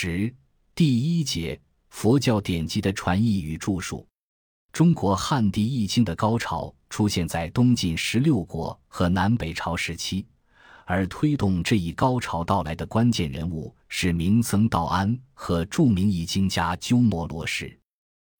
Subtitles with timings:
[0.00, 0.32] 十
[0.76, 4.06] 第一节佛教典籍的传译与著述。
[4.70, 10.24] 中国汉地易经的高潮出现在东晋十六国和南北朝时期，
[10.84, 17.76] 而推动这一高潮到来的关键人物是名僧道安和著名易经家鸠摩罗什。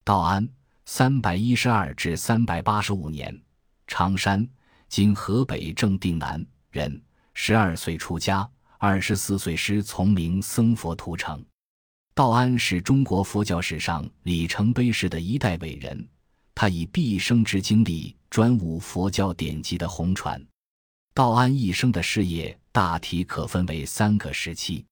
[0.04, 0.48] 道安
[0.86, 3.36] （三百一十二至三百八十五年），
[3.88, 4.48] 常山
[4.88, 7.02] （今河北正定南）人，
[7.34, 8.48] 十二岁出家，
[8.78, 11.44] 二十四岁时从明僧佛图澄。
[12.18, 16.08] 道安是中国佛教史上里程碑式的一代伟人。
[16.52, 20.44] 他以毕生之精力专务佛教典籍的弘传。
[21.14, 24.84] 道安一生的事业大体可分为三个时期。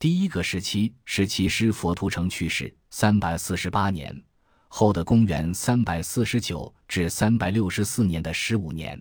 [0.00, 4.20] 第一个时期是其师佛图澄去世（三百四十八年）
[4.66, 9.00] 后的公元三百四十九至三百六十四年的十五年。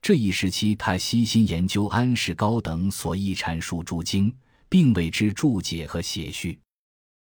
[0.00, 4.32] 这一时期，他悉心研究安世高等所译阐述诸经，
[4.68, 6.60] 并为之注解和写序。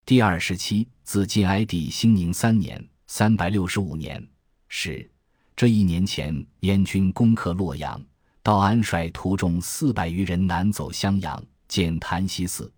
[0.05, 2.89] 第二时期自晋哀帝兴宁三年。
[3.07, 4.27] 三百六十五年，
[4.67, 5.09] 是
[5.55, 8.03] 这一年前，燕军攻克洛阳，
[8.41, 12.69] 道安率徒众四百余人南走襄阳，建檀溪寺，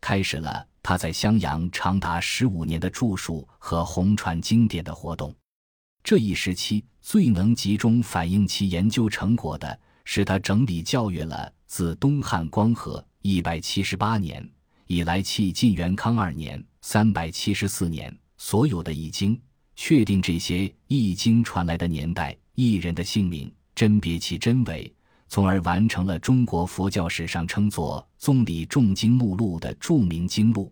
[0.00, 5.34] 开始了他在襄阳长达十五年的著述和弘传经典的活动。
[6.02, 14.46] 这一时期最能集中反映其研究成果的是他整理教育了自东汉光和一百七十八年
[14.86, 19.40] 以来迄晋元康二年三百七十四年所有的易经。
[19.74, 24.94] 确定这些易经传来的年代、艺人的姓名，甄别其真伪，
[25.26, 30.70] 从而完成了中国佛教史上称作《宗理众经目录》的著名经录。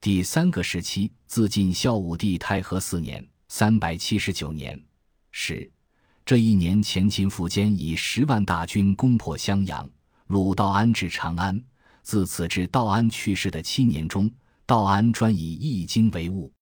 [0.00, 4.76] 第三个时期自晋孝武帝太和四年（三百七十九年）
[5.30, 5.70] 是
[6.24, 9.88] 这一年，前秦苻坚以十万大军攻破襄阳，
[10.26, 11.62] 鲁道安至长安。
[12.02, 14.28] 自此至道安去世的七年中，
[14.66, 16.52] 道安专以易经为务。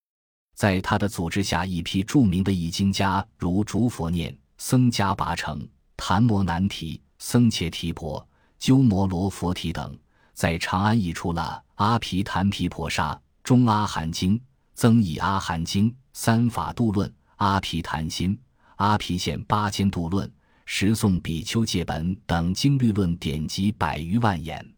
[0.54, 8.24] 在他的组织下，一批著名的易经家，如竺佛念、僧伽拔城、昙摩难提、僧伽提婆、
[8.58, 9.98] 鸠摩罗佛提等，
[10.34, 13.12] 在长安译出了《阿毗昙毗婆沙》
[13.42, 14.34] 《中阿含经》
[14.74, 18.30] 《增益阿含经》《三法度论》《阿毗昙心》
[18.76, 20.28] 《阿毗现八千度论》
[20.66, 24.74] 《十颂比丘戒本》等经律论典籍百余万言。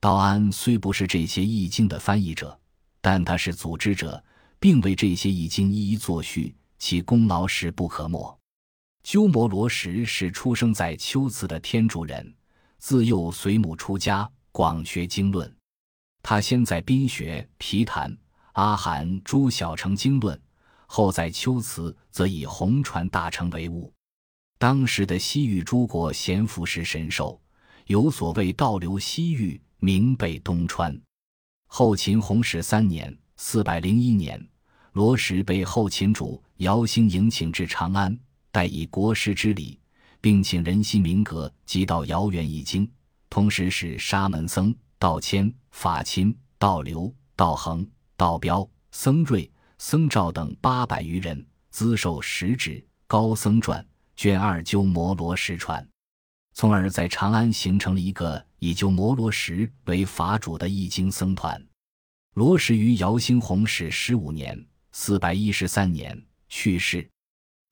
[0.00, 2.58] 道安虽不是这些易经的翻译者，
[3.04, 4.24] 但他是组织者。
[4.64, 8.40] 并为这些已经一一作序，其功劳实不可没。
[9.02, 12.34] 鸠摩罗什是出生在龟兹的天竺人，
[12.78, 15.54] 自幼随母出家，广学经论。
[16.22, 18.16] 他先在宾学皮昙、
[18.52, 20.40] 阿含诸小乘经论，
[20.86, 23.92] 后在龟兹则以红传大乘为务。
[24.56, 27.38] 当时的西域诸国咸服时神授，
[27.84, 30.98] 有所谓倒流西域，名北东川。
[31.76, 34.40] 后秦弘始三年（四百零一年）。
[34.94, 38.16] 罗什被后秦主姚兴迎请至长安，
[38.52, 39.76] 待以国师之礼，
[40.20, 42.88] 并请人心明阁即到遥远易经，
[43.28, 47.84] 同时使沙门僧道谦、法钦、道流、道恒、
[48.16, 53.82] 道彪、僧瑞、僧兆等八百余人资受十指《高僧传》
[54.14, 55.84] 卷二鸠摩罗什传，
[56.54, 61.62] 从而在长安形成了一个以鸠摩罗什为法主的易经僧团。
[62.34, 64.66] 罗什于姚兴弘始十五年。
[64.96, 66.16] 四百一十三年
[66.48, 67.10] 去世，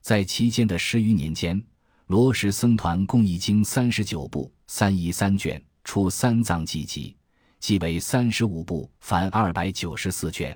[0.01, 1.65] 在期间的十余年间，
[2.07, 7.15] 罗什僧团共译经三十九部，三仪三卷，出三藏记集，
[7.61, 10.53] 即为三十五部，凡二百九十四卷；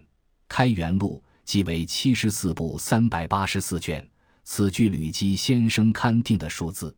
[0.49, 4.05] 开元录即为七十四部，三百八十四卷。
[4.43, 6.93] 此据吕基先生勘定的数字，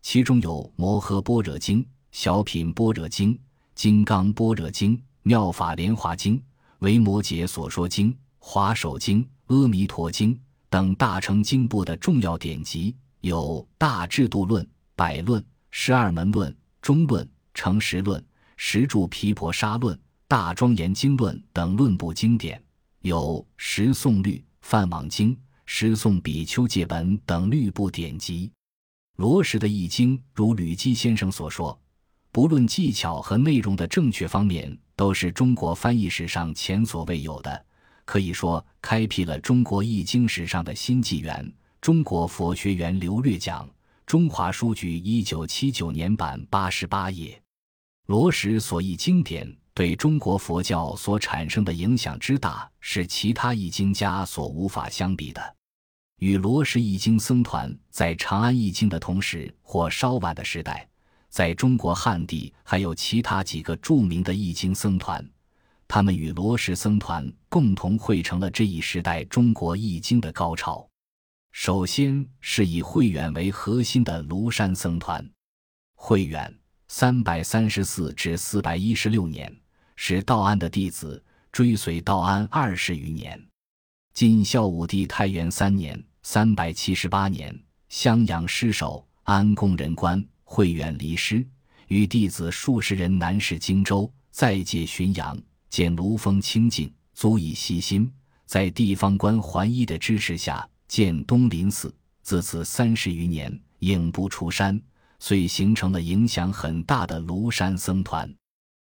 [0.00, 1.82] 其中有《摩诃般若经》
[2.12, 3.34] 《小品般若经》
[3.74, 6.36] 《金刚般若经》《妙法莲华经》
[6.78, 8.12] 《维摩诘所说经》。
[8.38, 10.38] 华首经、阿弥陀经
[10.70, 14.64] 等大乘经部的重要典籍有《大制度论》
[14.94, 16.50] 《百论》《十二门论》
[16.80, 17.22] 《中论》
[17.52, 18.18] 《成实论》
[18.56, 19.94] 《十住毗婆沙论》
[20.26, 22.62] 《大庄严经论》等论部经典，
[23.00, 25.30] 有《十颂律》《梵网经》
[25.66, 28.50] 《十颂比丘戒本》等律部典籍。
[29.18, 31.76] 罗什的易经，如吕基先生所说，
[32.30, 37.66] 不论技巧和内容的正确方面，都是中国翻译史上前所未有的。
[38.04, 41.52] 可以说，开辟了中国易经史上的新纪元。
[41.80, 43.68] 中国佛学源流略讲，
[44.06, 47.42] 中华书局一九七九年版八十八页。
[48.06, 55.57] 罗什所译经典对中国佛教所产生的影响之大，是其他易经家所无法相比的。
[56.18, 60.88] 与罗什易经僧团在长安译经的同时或稍晚的时代，
[61.28, 65.24] 在中国汉地还有其他几个著名的易经僧团。
[65.86, 70.86] 他们与罗什僧团共同汇成了这一时代中国易经的高潮。
[71.52, 75.26] 首先是以慧远为核心的庐山僧团。
[75.94, 76.52] 慧远
[76.88, 79.52] （三百三十四至四百一十六年）
[79.96, 83.47] 是道安的弟子，追随道安二十余年。
[84.18, 87.56] 晋孝武帝太元三年（三百七十八年），
[87.88, 91.46] 襄阳失守，安公人官，慧远离师，
[91.86, 98.12] 与弟子数十人南至荆州，再借浔阳，见庐峰清净，足以息心。
[98.44, 101.94] 在地方官桓伊的支持下，建东林寺。
[102.20, 104.82] 自此三十余年，影不出山。
[105.20, 108.28] 遂形成了影响很大的庐山僧团。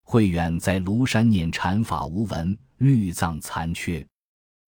[0.04, 4.06] 慧远在庐山念禅法无闻，律藏残缺，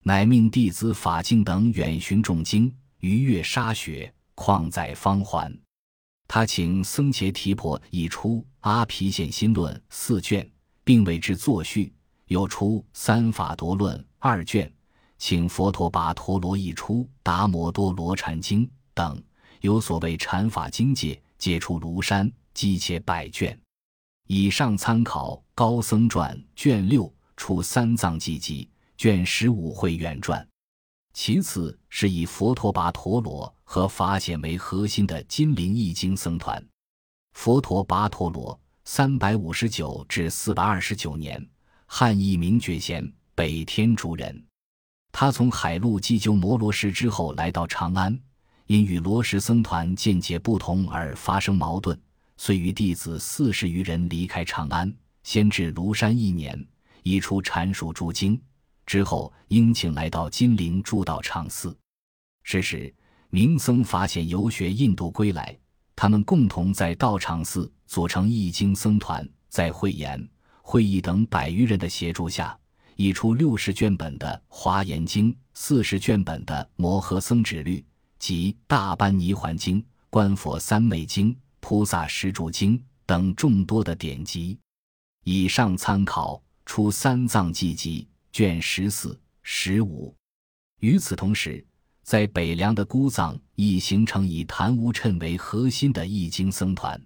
[0.08, 5.52] 乃命弟子法净等远寻众经，逾越沙雪，况在方还。
[6.28, 10.48] 他请僧伽提婆译出《阿毗现心论》四卷，
[10.84, 11.92] 并为之作序；
[12.28, 14.72] 又出《三法夺论》二卷，
[15.18, 18.64] 请佛陀跋陀罗译出《达摩多罗禅经》
[18.94, 19.20] 等，
[19.62, 21.20] 有所谓禅法经界。
[21.40, 23.60] 皆出庐山，积且百卷。
[24.28, 30.48] 以上参考《高僧传》卷六，出三藏记集卷十五慧远传。
[31.14, 36.62] 其次是以佛陀跋陀罗和法显为核心的金陵易经僧团。
[37.34, 41.46] 佛陀跋陀罗（三百五十九至四百二十九年），
[41.88, 44.46] 汉译名觉贤，北天竺人。
[45.12, 48.20] 他从海路祭究摩罗什之后，来到长安。
[48.68, 51.98] 因与罗什僧团见解不同而发生矛盾，
[52.36, 54.92] 遂与弟子四十余人离开长安，
[55.24, 56.68] 先至庐山一年，
[57.04, 58.42] 以出阐述诸经。
[58.86, 61.76] 之后应请来到金陵住道场寺。
[62.44, 62.94] 是时，
[63.30, 65.58] 明僧发现游学印度归来，
[65.96, 70.30] 他们共同在道场寺组成译经僧团，在慧言、
[70.62, 72.58] 慧义等百余人的协助下，
[72.96, 77.80] 译出六十卷本的《华严经》，四十卷本的《摩诃僧指律》。
[78.18, 79.78] 及《大般泥环经》
[80.10, 84.58] 《观佛三昧经》《菩萨十住经》等众多的典籍，
[85.26, 90.14] 以上参考出《三藏记集》卷十四、十五。
[90.82, 91.66] 与此同时，
[92.04, 97.02] 在北凉的姑藏亦形成以昙无谶为核心的易经僧团。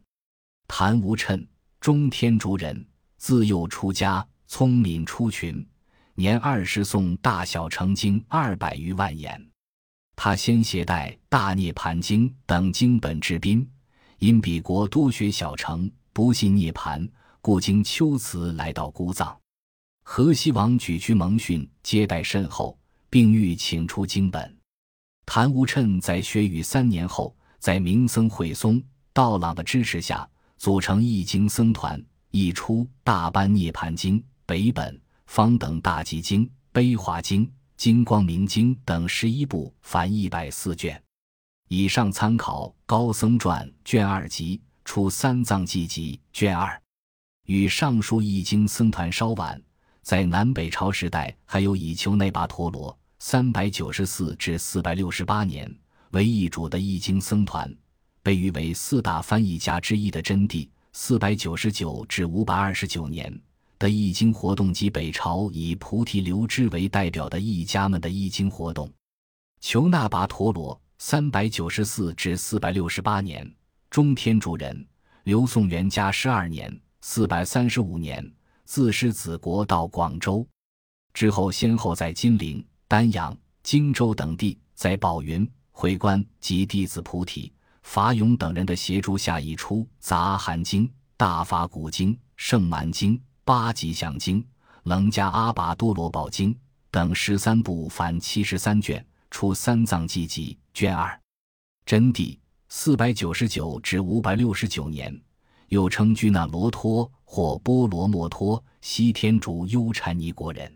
[0.67, 1.45] 昙无谶，
[1.79, 2.83] 中天竺人，
[3.17, 5.63] 自幼出家，聪敏出群，
[6.15, 9.39] 年二十诵大小成经二百余万言。
[10.15, 13.69] 他先携带《大涅盘经》等经本至宾，
[14.17, 17.07] 因彼国多学小乘，不信涅盘，
[17.39, 19.39] 故经秋辞来到姑藏。
[20.11, 22.75] 河西王举居蒙逊，接待甚厚，
[23.11, 24.57] 并欲请出经本。
[25.23, 28.81] 谭无谶在学语三年后，在明僧慧松、
[29.13, 30.27] 道朗的支持下，
[30.57, 37.45] 组成译经僧团，译出《大般涅盘经》北本、方等大集经、悲华经。
[37.77, 40.99] 《金光明经》等十一部，凡一百四卷。
[41.67, 46.81] 以上参考《高僧传》卷二集，出三藏记集卷二。
[47.45, 49.61] 与上述易经僧团稍晚，
[50.01, 55.73] 在南北朝时代，还有以求内跋陀罗（三百九十四至四百六十八年）
[56.11, 57.73] 为译主的易经僧团，
[58.23, 63.31] 被誉为四大翻译家之一的真谛（四百九十九至五百二十九年）。
[63.77, 68.91] 的易经活动及北朝以菩提流支为代表的译家们的易经活动。
[69.61, 73.49] 求那跋陀罗（三百九十四至四百六十八年），
[73.89, 74.85] 中天竺人，
[75.23, 78.29] 刘宋元嘉十二年（四百三十五年），
[78.69, 80.47] 自师子国到广州，
[81.11, 90.83] 之后先后在金陵、丹阳、荆州等地，在宝云、回关及弟子菩提、法勇等人的协助下，译出《杂含经》
[91.17, 93.17] 《大法古经》《圣蛮经》。
[93.43, 94.45] 八吉祥经、
[94.83, 96.55] 楞伽阿跋多罗宝经
[96.91, 101.19] 等十三部，凡七十三卷，出三藏记集卷二。
[101.87, 105.19] 真谛四百九十九至五百六十九年，
[105.69, 110.71] 又称居那罗托或波罗摩托，西天竺优禅尼国人。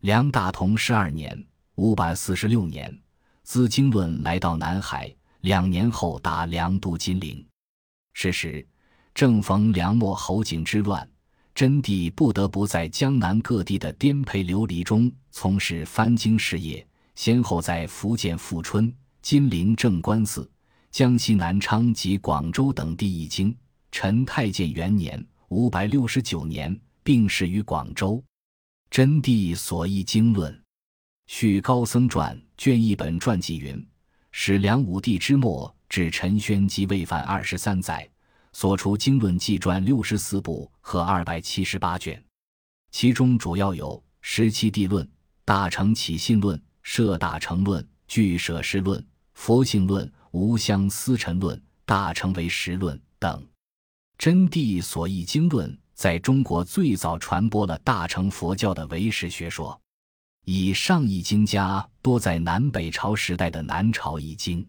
[0.00, 1.44] 梁大同十二年
[1.76, 2.96] （五百四十六年），
[3.42, 7.44] 自经论来到南海，两年后达梁都金陵。
[8.12, 8.66] 是时，
[9.14, 11.08] 正逢梁末侯景之乱。
[11.54, 20.48] 真谛不得不在江南各地的颠沛流离中从事翻经事业，先后在福建富春、金陵正观寺、
[20.92, 23.52] 江西南昌及广州等地译经。
[24.00, 28.22] 陈太建元年（五百六十九年）病逝于广州。
[28.88, 30.54] 真谛所译经论，
[31.26, 33.84] 《续高僧传》卷一本传记云：
[34.30, 38.08] 始梁武帝之末，至陈宣即未犯二十三载。
[38.52, 42.24] 所出经论纪传六十四部和二百七十八卷，
[42.92, 45.04] 其中主要有《十七地论》
[45.44, 49.00] 《大乘起信论》《摄大乘论》《俱舍师论》
[49.34, 53.44] 《佛性论》《无相思尘论》《大乘为实论》等。
[54.18, 59.80] 真谛所译经论在中国最早传播了大乘佛教的唯识学说。
[60.44, 64.66] 以上译经家多在南北朝时代的南朝译经。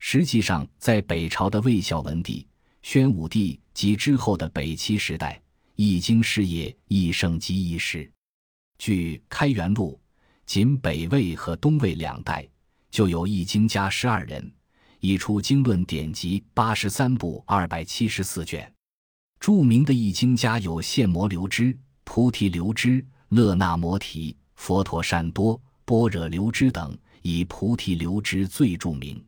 [0.00, 2.46] 实际上，在北朝的魏孝文帝、
[2.82, 5.40] 宣武帝及之后的北齐时代，
[5.76, 8.10] 易经事业亦盛极一时。
[8.76, 9.98] 据《开元录》，
[10.44, 12.46] 仅北魏和东魏两代
[12.90, 14.52] 就有易经家十二人，
[15.00, 18.70] 译出经论典籍八十三部二百七十四卷。
[19.44, 29.22] 著名的易经家有现摩留之、菩提留之、勒那摩提、佛陀善多、般若留之等，以菩提留之最著名。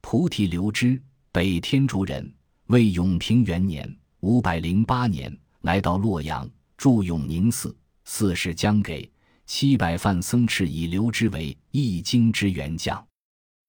[0.00, 0.98] 菩提留之，
[1.30, 2.32] 北天竺人，
[2.68, 5.30] 为永平元年（五百零八年）
[5.60, 7.76] 来到洛阳，住永宁寺。
[8.06, 9.06] 寺事将给
[9.44, 13.06] 七百范僧敕，以留之为易经之元将。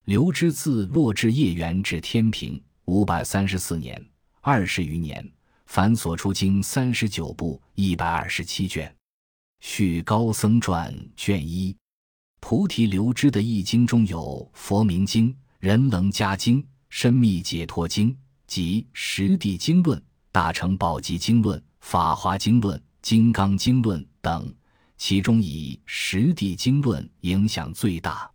[0.06, 4.02] 留之自洛至叶元至天平（五百三十四年），
[4.40, 5.30] 二十余年。
[5.66, 8.94] 凡所出经三十九部一百二十七卷，
[9.60, 11.74] 续高僧传卷一。
[12.40, 14.18] 菩提流支的译经中有
[14.52, 15.28] 《佛明经》
[15.58, 18.12] 《人能加经》《深密解脱经》
[18.46, 19.98] 及《十地经论》
[20.30, 24.54] 《大乘宝积经论》《法华经论》《金刚经论》等，
[24.98, 28.30] 其中以《十地经论》影响最大。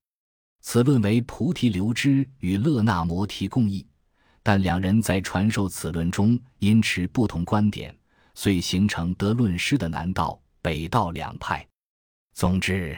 [0.62, 3.86] 此论为菩提流支与勒那摩提共译。
[4.41, 7.96] 但两人在传授此论中因持不同观点，
[8.34, 11.67] 遂形成得论师的南道、北道两派。
[12.34, 12.98] 总之，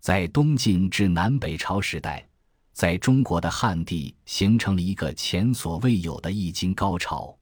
[0.00, 2.26] 在东晋至南北朝时代，
[2.72, 7.36] 在中国的汉地形成了一个前所未有的易经高潮。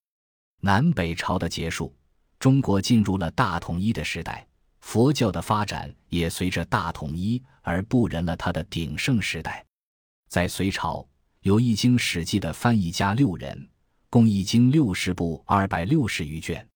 [0.60, 1.94] 南北朝的结束，
[2.38, 4.46] 中国进入了大统一的时代，
[4.80, 9.64] 佛教的发展也随着大统一而步人了它的鼎盛时代。
[10.28, 11.06] 在隋朝。
[11.42, 13.68] 有《易经》《史记》的翻译家六人，
[14.08, 16.68] 共《易经》六十部二百六十余卷。